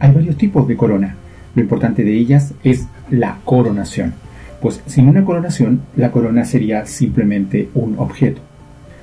[0.00, 1.14] Hay varios tipos de corona.
[1.54, 4.14] Lo importante de ellas es la coronación.
[4.60, 8.40] Pues sin una coronación, la corona sería simplemente un objeto.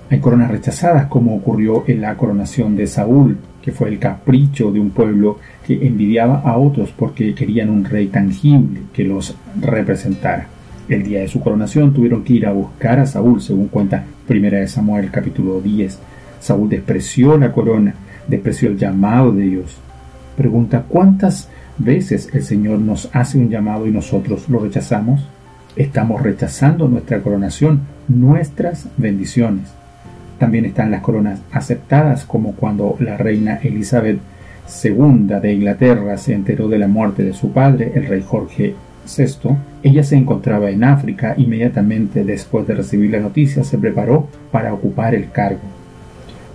[0.10, 4.80] Hay coronas rechazadas, como ocurrió en la coronación de Saúl, que fue el capricho de
[4.80, 10.48] un pueblo que envidiaba a otros porque querían un rey tangible que los representara.
[10.90, 14.60] El día de su coronación tuvieron que ir a buscar a Saúl, según cuenta Primera
[14.60, 16.00] de Samuel capítulo 10.
[16.40, 17.94] Saúl despreció la corona,
[18.28, 19.78] despreció el llamado de Dios.
[20.38, 25.28] Pregunta, ¿cuántas veces el Señor nos hace un llamado y nosotros lo rechazamos?
[25.76, 29.74] Estamos rechazando nuestra coronación, nuestras bendiciones.
[30.38, 34.20] También están las coronas aceptadas, como cuando la reina Elizabeth
[34.84, 38.76] II de Inglaterra se enteró de la muerte de su padre, el rey Jorge
[39.08, 39.56] VI.
[39.82, 41.34] Ella se encontraba en África.
[41.36, 45.77] Inmediatamente después de recibir la noticia se preparó para ocupar el cargo.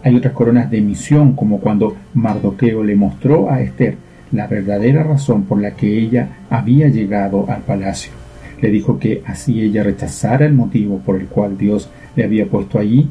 [0.04, 3.96] Hay otras coronas de misión, como cuando Mardoqueo le mostró a Esther
[4.32, 8.12] la verdadera razón por la que ella había llegado al palacio.
[8.60, 12.78] Le dijo que así ella rechazara el motivo por el cual Dios le había puesto
[12.78, 13.08] allí,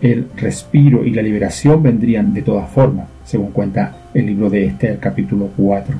[0.00, 4.98] el respiro y la liberación vendrían de todas formas, según cuenta el libro de Esther
[4.98, 5.94] capítulo 4.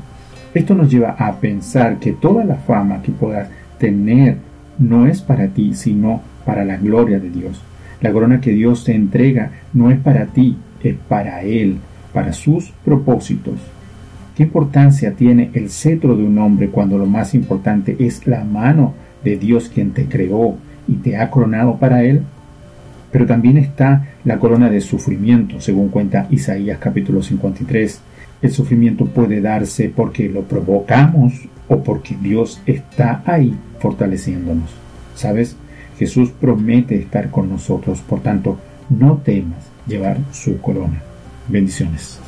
[0.53, 4.37] Esto nos lleva a pensar que toda la fama que puedas tener
[4.79, 7.63] no es para ti, sino para la gloria de Dios.
[8.05, 11.79] La corona que Dios te entrega no es para ti, es para Él,
[12.13, 13.55] para sus propósitos.
[14.37, 18.93] ¿Qué importancia tiene el cetro de un hombre cuando lo más importante es la mano
[19.25, 22.21] de Dios quien te creó y te ha coronado para Él?
[23.11, 28.01] Pero también está la corona de sufrimiento, según cuenta Isaías capítulo 53.
[28.43, 31.33] El sufrimiento puede darse porque lo provocamos
[31.69, 34.69] o porque Dios está ahí fortaleciéndonos.
[35.15, 35.57] ¿Sabes?
[35.99, 38.59] Jesús promete estar con nosotros, por tanto,
[38.91, 41.03] no temas llevar su corona.
[41.49, 42.21] Bendiciones.